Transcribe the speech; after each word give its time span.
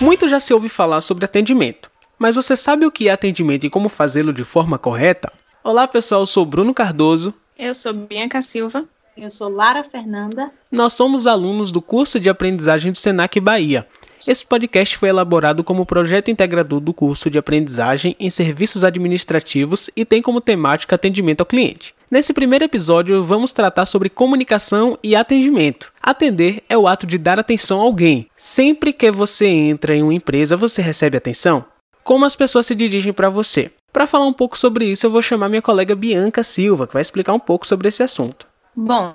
Muito 0.00 0.28
já 0.28 0.38
se 0.38 0.52
ouve 0.52 0.68
falar 0.68 1.00
sobre 1.00 1.24
atendimento, 1.24 1.90
mas 2.18 2.36
você 2.36 2.54
sabe 2.54 2.84
o 2.84 2.92
que 2.92 3.08
é 3.08 3.12
atendimento 3.12 3.64
e 3.64 3.70
como 3.70 3.88
fazê-lo 3.88 4.32
de 4.32 4.44
forma 4.44 4.78
correta? 4.78 5.32
Olá 5.64 5.88
pessoal, 5.88 6.20
eu 6.20 6.26
sou 6.26 6.44
Bruno 6.44 6.74
Cardoso. 6.74 7.32
Eu 7.58 7.74
sou 7.74 7.94
Bianca 7.94 8.42
Silva. 8.42 8.84
Eu 9.16 9.30
sou 9.30 9.48
Lara 9.48 9.82
Fernanda. 9.82 10.52
Nós 10.70 10.92
somos 10.92 11.26
alunos 11.26 11.72
do 11.72 11.80
curso 11.80 12.20
de 12.20 12.28
aprendizagem 12.28 12.92
do 12.92 12.98
Senac 12.98 13.40
Bahia. 13.40 13.88
Esse 14.26 14.44
podcast 14.44 14.96
foi 14.96 15.08
elaborado 15.08 15.62
como 15.62 15.86
projeto 15.86 16.30
integrador 16.30 16.80
do 16.80 16.92
curso 16.92 17.28
de 17.28 17.38
aprendizagem 17.38 18.16
em 18.18 18.30
serviços 18.30 18.82
administrativos 18.82 19.90
e 19.96 20.04
tem 20.04 20.22
como 20.22 20.40
temática 20.40 20.94
atendimento 20.94 21.40
ao 21.40 21.46
cliente. 21.46 21.94
Nesse 22.10 22.32
primeiro 22.32 22.64
episódio, 22.64 23.22
vamos 23.22 23.52
tratar 23.52 23.84
sobre 23.84 24.08
comunicação 24.08 24.98
e 25.02 25.16
atendimento. 25.16 25.92
Atender 26.00 26.62
é 26.68 26.78
o 26.78 26.86
ato 26.86 27.06
de 27.06 27.18
dar 27.18 27.38
atenção 27.38 27.80
a 27.80 27.84
alguém. 27.84 28.28
Sempre 28.36 28.92
que 28.92 29.10
você 29.10 29.46
entra 29.46 29.94
em 29.94 30.02
uma 30.02 30.14
empresa, 30.14 30.56
você 30.56 30.80
recebe 30.80 31.16
atenção? 31.16 31.64
Como 32.04 32.24
as 32.24 32.36
pessoas 32.36 32.66
se 32.66 32.74
dirigem 32.74 33.12
para 33.12 33.28
você? 33.28 33.70
Para 33.92 34.06
falar 34.06 34.26
um 34.26 34.32
pouco 34.32 34.56
sobre 34.56 34.84
isso, 34.84 35.06
eu 35.06 35.10
vou 35.10 35.22
chamar 35.22 35.48
minha 35.48 35.62
colega 35.62 35.96
Bianca 35.96 36.44
Silva, 36.44 36.86
que 36.86 36.92
vai 36.92 37.02
explicar 37.02 37.32
um 37.32 37.40
pouco 37.40 37.66
sobre 37.66 37.88
esse 37.88 38.02
assunto. 38.02 38.46
Bom, 38.74 39.14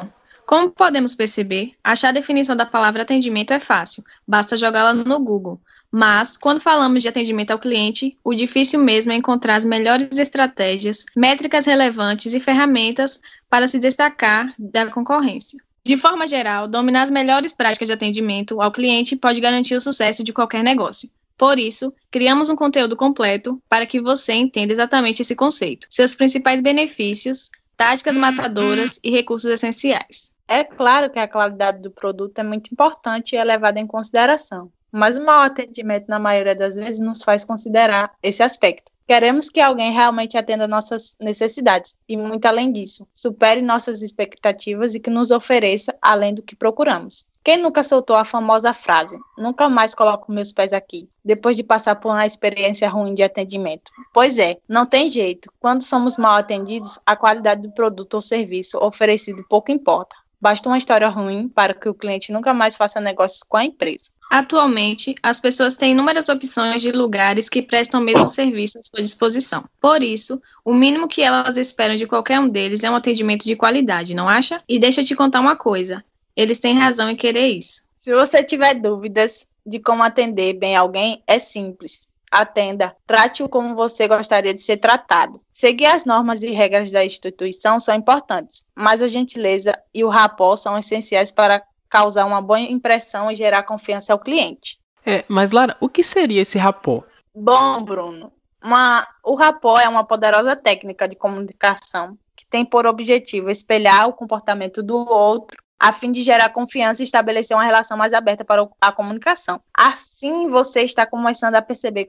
como 0.52 0.70
podemos 0.70 1.16
perceber, 1.16 1.76
achar 1.82 2.10
a 2.10 2.12
definição 2.12 2.58
da 2.58 2.66
palavra 2.66 3.04
atendimento 3.04 3.54
é 3.54 3.60
fácil, 3.62 4.04
basta 4.28 4.58
jogá-la 4.58 4.94
no 4.94 5.18
Google. 5.18 5.62
Mas, 5.90 6.36
quando 6.36 6.60
falamos 6.60 7.02
de 7.02 7.08
atendimento 7.08 7.52
ao 7.52 7.58
cliente, 7.58 8.18
o 8.22 8.34
difícil 8.34 8.84
mesmo 8.84 9.14
é 9.14 9.16
encontrar 9.16 9.56
as 9.56 9.64
melhores 9.64 10.20
estratégias, 10.20 11.06
métricas 11.16 11.66
relevantes 11.66 12.34
e 12.34 12.40
ferramentas 12.42 13.22
para 13.50 13.66
se 13.66 13.80
destacar 13.80 14.54
da 14.60 14.88
concorrência. 14.88 15.58
De 15.86 15.96
forma 15.96 16.28
geral, 16.28 16.68
dominar 16.68 17.04
as 17.04 17.12
melhores 17.12 17.54
práticas 17.54 17.88
de 17.88 17.94
atendimento 17.94 18.62
ao 18.62 18.74
cliente 18.74 19.16
pode 19.16 19.40
garantir 19.40 19.76
o 19.76 19.82
sucesso 19.82 20.22
de 20.22 20.34
qualquer 20.34 20.66
negócio. 20.66 21.10
Por 21.38 21.58
isso, 21.58 21.94
criamos 22.12 22.50
um 22.50 22.58
conteúdo 22.58 22.98
completo 22.98 23.58
para 23.70 23.86
que 23.86 24.02
você 24.02 24.34
entenda 24.34 24.74
exatamente 24.74 25.22
esse 25.22 25.34
conceito, 25.34 25.88
seus 25.90 26.14
principais 26.14 26.60
benefícios, 26.62 27.50
táticas 27.82 28.16
matadoras 28.16 29.00
e 29.04 29.10
recursos 29.10 29.50
essenciais. 29.50 30.34
É 30.48 30.64
claro 30.64 31.10
que 31.10 31.18
a 31.18 31.28
qualidade 31.28 31.82
do 31.82 31.90
produto 31.90 32.38
é 32.38 32.44
muito 32.44 32.72
importante 32.72 33.34
e 33.34 33.38
é 33.38 33.44
levada 33.44 33.80
em 33.80 33.88
consideração, 33.88 34.72
mas 34.92 35.18
o 35.18 35.26
mau 35.26 35.42
atendimento, 35.42 36.06
na 36.08 36.20
maioria 36.20 36.54
das 36.54 36.76
vezes, 36.76 37.00
nos 37.00 37.24
faz 37.24 37.44
considerar 37.44 38.14
esse 38.22 38.44
aspecto. 38.44 38.92
Queremos 39.12 39.50
que 39.50 39.60
alguém 39.60 39.92
realmente 39.92 40.38
atenda 40.38 40.70
nossas 40.70 41.18
necessidades 41.20 41.98
e, 42.08 42.16
muito 42.16 42.46
além 42.46 42.72
disso, 42.72 43.06
supere 43.12 43.62
nossas 43.62 44.02
expectativas 44.02 44.96
e 44.96 45.02
que 45.02 45.10
nos 45.10 45.32
ofereça 45.32 45.94
além 46.02 46.34
do 46.34 46.42
que 46.42 46.56
procuramos. 46.56 47.26
Quem 47.44 47.58
nunca 47.58 47.84
soltou 47.84 48.16
a 48.16 48.24
famosa 48.24 48.74
frase: 48.74 49.20
nunca 49.38 49.68
mais 49.68 49.94
coloco 49.94 50.32
meus 50.32 50.54
pés 50.54 50.72
aqui, 50.72 51.10
depois 51.26 51.58
de 51.58 51.64
passar 51.64 51.98
por 51.98 52.08
uma 52.08 52.26
experiência 52.26 52.88
ruim 52.88 53.14
de 53.14 53.22
atendimento? 53.22 53.92
Pois 54.14 54.38
é, 54.38 54.56
não 54.66 54.86
tem 54.86 55.10
jeito. 55.10 55.52
Quando 55.60 55.84
somos 55.84 56.16
mal 56.16 56.36
atendidos, 56.36 56.98
a 57.06 57.14
qualidade 57.14 57.64
do 57.64 57.74
produto 57.74 58.14
ou 58.14 58.22
serviço 58.22 58.78
oferecido 58.78 59.46
pouco 59.50 59.74
importa. 59.74 60.16
Basta 60.40 60.70
uma 60.70 60.78
história 60.78 61.10
ruim 61.10 61.50
para 61.50 61.74
que 61.74 61.90
o 61.90 61.94
cliente 61.94 62.32
nunca 62.32 62.54
mais 62.54 62.78
faça 62.78 63.02
negócios 63.02 63.44
com 63.44 63.58
a 63.58 63.66
empresa. 63.66 64.10
Atualmente, 64.32 65.14
as 65.22 65.42
pessoas 65.42 65.76
têm 65.76 65.92
inúmeras 65.92 66.30
opções 66.30 66.82
de 66.82 66.90
lugares 66.90 67.50
que 67.50 67.62
prestam 67.62 68.00
o 68.00 68.04
mesmo 68.04 68.30
serviço 68.30 68.80
à 68.80 68.82
sua 68.82 69.02
disposição. 69.02 69.66
Por 69.78 70.02
isso, 70.02 70.42
o 70.64 70.74
mínimo 70.74 71.06
que 71.06 71.22
elas 71.22 71.58
esperam 71.58 71.98
de 71.98 72.08
qualquer 72.08 72.40
um 72.40 72.48
deles 72.48 72.82
é 72.86 72.90
um 72.90 72.96
atendimento 72.96 73.44
de 73.44 73.58
qualidade, 73.58 74.16
não 74.16 74.30
acha? 74.30 74.64
E 74.70 74.80
deixa 74.80 75.02
eu 75.02 75.06
te 75.06 75.18
contar 75.18 75.42
uma 75.42 75.58
coisa: 75.58 76.02
eles 76.34 76.60
têm 76.60 76.80
razão 76.80 77.10
em 77.10 77.16
querer 77.18 77.50
isso. 77.50 77.82
Se 77.98 78.16
você 78.16 78.42
tiver 78.42 78.76
dúvidas 78.76 79.46
de 79.66 79.82
como 79.82 80.02
atender 80.02 80.54
bem 80.54 80.78
alguém, 80.78 81.22
é 81.28 81.38
simples. 81.38 82.08
Atenda, 82.32 82.96
trate-o 83.06 83.50
como 83.50 83.76
você 83.76 84.08
gostaria 84.08 84.54
de 84.54 84.62
ser 84.62 84.78
tratado. 84.78 85.42
Seguir 85.52 85.88
as 85.88 86.06
normas 86.06 86.42
e 86.42 86.52
regras 86.52 86.90
da 86.90 87.04
instituição 87.04 87.82
são 87.82 87.94
importantes, 87.94 88.66
mas 88.74 89.02
a 89.02 89.10
gentileza 89.10 89.78
e 89.94 90.06
o 90.06 90.10
rapó 90.10 90.56
são 90.56 90.80
essenciais 90.80 91.34
para 91.34 91.62
causar 91.92 92.26
uma 92.26 92.42
boa 92.42 92.60
impressão 92.60 93.30
e 93.30 93.36
gerar 93.36 93.64
confiança 93.64 94.14
ao 94.14 94.20
cliente. 94.20 94.80
É, 95.06 95.26
mas 95.28 95.52
Lara, 95.52 95.76
o 95.82 95.90
que 95.90 96.04
seria 96.04 96.42
esse 96.42 96.58
rapó? 96.58 97.04
Bom, 97.36 97.84
Bruno, 97.84 98.32
uma, 98.64 99.06
o 99.24 99.36
rapó 99.36 99.78
é 99.78 99.90
uma 99.90 100.04
poderosa 100.04 100.56
técnica 100.56 101.08
de 101.08 101.16
comunicação 101.16 102.18
que 102.36 102.46
tem 102.46 102.64
por 102.64 102.86
objetivo 102.88 103.50
espelhar 103.50 104.08
o 104.08 104.14
comportamento 104.14 104.82
do 104.82 104.98
outro 104.98 105.58
a 105.82 105.92
fim 105.92 106.12
de 106.12 106.22
gerar 106.22 106.50
confiança 106.50 107.02
e 107.02 107.06
estabelecer 107.06 107.58
uma 107.58 107.64
relação 107.64 107.98
mais 107.98 108.14
aberta 108.14 108.46
para 108.46 108.70
a 108.80 108.92
comunicação. 108.92 109.60
Assim, 109.76 110.48
você 110.48 110.82
está 110.82 111.08
começando 111.08 111.56
a 111.56 111.62
perceber 111.62 112.06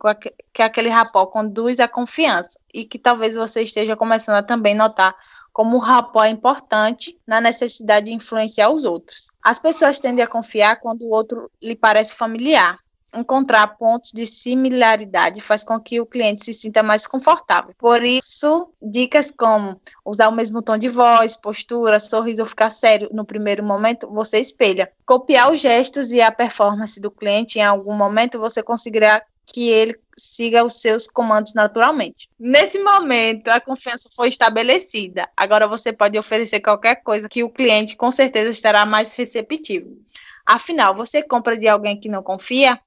que 0.53 0.63
aquele 0.63 0.91
rapó 0.91 1.25
conduz 1.25 1.81
à 1.81 1.89
confiança 1.89 2.59
e 2.75 2.85
que 2.85 2.99
talvez 2.99 3.35
você 3.35 3.63
esteja 3.63 3.97
começando 3.97 4.37
a 4.37 4.43
também 4.43 4.75
notar 4.75 5.17
como 5.53 5.77
o 5.77 5.81
rapó 5.81 6.25
importante 6.25 7.19
na 7.27 7.41
necessidade 7.41 8.07
de 8.07 8.13
influenciar 8.13 8.71
os 8.71 8.85
outros. 8.85 9.29
As 9.43 9.59
pessoas 9.59 9.99
tendem 9.99 10.25
a 10.25 10.29
confiar 10.29 10.81
quando 10.81 11.03
o 11.03 11.11
outro 11.11 11.51
lhe 11.63 11.77
parece 11.77 12.15
familiar, 12.15 12.79
encontrar 13.15 13.67
pontos 13.77 14.11
de 14.13 14.25
similaridade 14.25 15.41
faz 15.41 15.63
com 15.63 15.79
que 15.79 16.01
o 16.01 16.07
cliente 16.07 16.45
se 16.45 16.55
sinta 16.55 16.83
mais 16.83 17.07
confortável. 17.07 17.75
Por 17.79 18.03
isso, 18.03 18.69
dicas 18.81 19.31
como 19.31 19.79
usar 20.05 20.29
o 20.29 20.33
mesmo 20.33 20.63
tom 20.63 20.79
de 20.79 20.89
voz, 20.89 21.37
postura, 21.37 22.01
sorriso 22.01 22.45
ficar 22.47 22.71
sério 22.71 23.11
no 23.13 23.25
primeiro 23.25 23.63
momento, 23.63 24.09
você 24.11 24.39
espelha. 24.39 24.91
Copiar 25.05 25.53
os 25.53 25.61
gestos 25.61 26.11
e 26.13 26.21
a 26.21 26.33
performance 26.33 26.99
do 26.99 27.11
cliente 27.11 27.59
em 27.59 27.63
algum 27.63 27.95
momento, 27.95 28.39
você 28.39 28.63
conseguirá 28.63 29.23
que 29.47 29.69
ele 29.69 29.99
siga 30.17 30.65
os 30.65 30.81
seus 30.81 31.07
comandos 31.07 31.55
naturalmente. 31.55 32.29
Nesse 32.39 32.79
momento, 32.79 33.49
a 33.49 33.61
confiança 33.61 34.09
foi 34.15 34.29
estabelecida. 34.29 35.29
Agora 35.37 35.67
você 35.67 35.93
pode 35.93 36.19
oferecer 36.19 36.61
qualquer 36.61 36.97
coisa 37.03 37.29
que 37.29 37.43
o 37.43 37.51
cliente 37.51 37.97
com 37.97 38.11
certeza 38.11 38.51
estará 38.51 38.85
mais 38.87 39.15
receptivo. 39.15 39.99
Afinal, 40.45 40.95
você 40.95 41.23
compra 41.23 41.57
de 41.57 41.69
alguém 41.69 41.99
que 41.99 42.09
não 42.09 42.23
confia? 42.23 42.81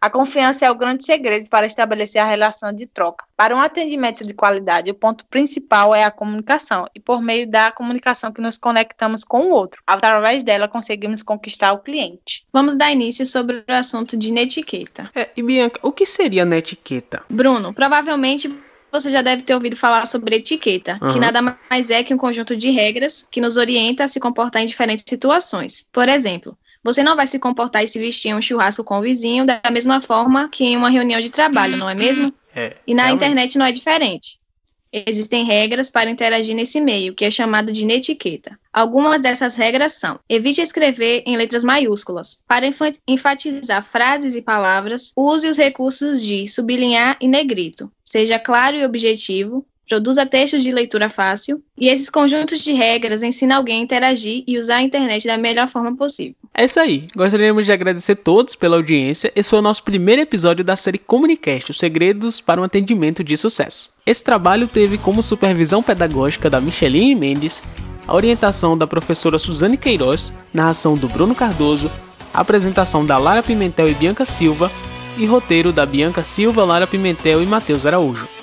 A 0.00 0.10
confiança 0.10 0.64
é 0.66 0.70
o 0.70 0.74
grande 0.74 1.04
segredo 1.04 1.48
para 1.48 1.66
estabelecer 1.66 2.20
a 2.20 2.24
relação 2.24 2.72
de 2.72 2.86
troca. 2.86 3.24
Para 3.36 3.54
um 3.54 3.60
atendimento 3.60 4.26
de 4.26 4.34
qualidade, 4.34 4.90
o 4.90 4.94
ponto 4.94 5.24
principal 5.26 5.94
é 5.94 6.04
a 6.04 6.10
comunicação, 6.10 6.86
e 6.94 7.00
por 7.00 7.22
meio 7.22 7.46
da 7.46 7.70
comunicação 7.70 8.32
que 8.32 8.40
nos 8.40 8.56
conectamos 8.56 9.24
com 9.24 9.42
o 9.42 9.50
outro. 9.50 9.82
Através 9.86 10.44
dela, 10.44 10.68
conseguimos 10.68 11.22
conquistar 11.22 11.72
o 11.72 11.78
cliente. 11.78 12.46
Vamos 12.52 12.76
dar 12.76 12.92
início 12.92 13.26
sobre 13.26 13.64
o 13.68 13.72
assunto 13.72 14.16
de 14.16 14.32
netiqueta. 14.32 15.10
É, 15.14 15.30
e 15.36 15.42
Bianca, 15.42 15.80
o 15.82 15.92
que 15.92 16.06
seria 16.06 16.44
netiqueta? 16.44 17.24
Bruno, 17.28 17.72
provavelmente 17.72 18.48
você 18.90 19.10
já 19.10 19.22
deve 19.22 19.42
ter 19.42 19.54
ouvido 19.54 19.76
falar 19.76 20.06
sobre 20.06 20.36
etiqueta, 20.36 20.98
uhum. 21.02 21.12
que 21.12 21.18
nada 21.18 21.42
mais 21.42 21.90
é 21.90 22.02
que 22.02 22.14
um 22.14 22.18
conjunto 22.18 22.56
de 22.56 22.70
regras 22.70 23.26
que 23.30 23.40
nos 23.40 23.56
orienta 23.56 24.04
a 24.04 24.08
se 24.08 24.20
comportar 24.20 24.62
em 24.62 24.66
diferentes 24.66 25.04
situações. 25.06 25.88
Por 25.92 26.08
exemplo, 26.08 26.56
você 26.86 27.02
não 27.02 27.16
vai 27.16 27.26
se 27.26 27.38
comportar 27.40 27.82
e 27.82 27.88
se 27.88 27.98
vestir 27.98 28.28
em 28.28 28.34
um 28.34 28.40
churrasco 28.40 28.84
com 28.84 28.98
o 28.98 29.02
vizinho 29.02 29.44
da 29.44 29.60
mesma 29.72 30.00
forma 30.00 30.48
que 30.48 30.64
em 30.64 30.76
uma 30.76 30.88
reunião 30.88 31.20
de 31.20 31.30
trabalho, 31.30 31.76
não 31.76 31.90
é 31.90 31.96
mesmo? 31.96 32.32
É, 32.54 32.76
e 32.86 32.94
na 32.94 33.02
realmente. 33.02 33.24
internet 33.24 33.58
não 33.58 33.66
é 33.66 33.72
diferente. 33.72 34.38
Existem 34.92 35.44
regras 35.44 35.90
para 35.90 36.08
interagir 36.08 36.54
nesse 36.54 36.80
meio, 36.80 37.12
que 37.12 37.24
é 37.24 37.30
chamado 37.30 37.72
de 37.72 37.84
netiqueta. 37.84 38.56
Algumas 38.72 39.20
dessas 39.20 39.56
regras 39.56 39.94
são: 39.94 40.20
evite 40.28 40.60
escrever 40.60 41.24
em 41.26 41.36
letras 41.36 41.64
maiúsculas. 41.64 42.42
Para 42.46 42.66
enfatizar 43.06 43.82
frases 43.82 44.36
e 44.36 44.40
palavras, 44.40 45.12
use 45.16 45.48
os 45.48 45.56
recursos 45.56 46.22
de 46.22 46.46
sublinhar 46.46 47.18
e 47.20 47.26
negrito. 47.26 47.90
Seja 48.04 48.38
claro 48.38 48.76
e 48.76 48.84
objetivo 48.84 49.66
produza 49.88 50.26
textos 50.26 50.62
de 50.62 50.70
leitura 50.70 51.08
fácil, 51.08 51.62
e 51.78 51.88
esses 51.88 52.10
conjuntos 52.10 52.62
de 52.62 52.72
regras 52.72 53.22
ensinam 53.22 53.56
alguém 53.56 53.80
a 53.80 53.82
interagir 53.82 54.42
e 54.46 54.58
usar 54.58 54.76
a 54.76 54.82
internet 54.82 55.26
da 55.26 55.36
melhor 55.36 55.68
forma 55.68 55.94
possível. 55.96 56.34
É 56.52 56.64
isso 56.64 56.80
aí. 56.80 57.06
Gostaríamos 57.14 57.66
de 57.66 57.72
agradecer 57.72 58.16
todos 58.16 58.56
pela 58.56 58.76
audiência. 58.76 59.30
Esse 59.36 59.50
foi 59.50 59.58
o 59.58 59.62
nosso 59.62 59.82
primeiro 59.82 60.22
episódio 60.22 60.64
da 60.64 60.74
série 60.74 60.98
Comunicast, 60.98 61.70
os 61.70 61.78
segredos 61.78 62.40
para 62.40 62.60
um 62.60 62.64
atendimento 62.64 63.22
de 63.22 63.36
sucesso. 63.36 63.90
Esse 64.06 64.24
trabalho 64.24 64.66
teve 64.66 64.96
como 64.98 65.22
supervisão 65.22 65.82
pedagógica 65.82 66.48
da 66.48 66.60
Micheline 66.60 67.14
Mendes, 67.14 67.62
a 68.06 68.14
orientação 68.14 68.76
da 68.78 68.86
professora 68.86 69.38
Suzane 69.38 69.76
Queiroz, 69.76 70.32
narração 70.52 70.96
do 70.96 71.08
Bruno 71.08 71.34
Cardoso, 71.34 71.90
apresentação 72.32 73.04
da 73.04 73.18
Lara 73.18 73.42
Pimentel 73.42 73.88
e 73.88 73.94
Bianca 73.94 74.24
Silva 74.24 74.70
e 75.18 75.26
roteiro 75.26 75.72
da 75.72 75.84
Bianca 75.84 76.22
Silva, 76.22 76.64
Lara 76.64 76.86
Pimentel 76.86 77.42
e 77.42 77.46
Matheus 77.46 77.86
Araújo. 77.86 78.35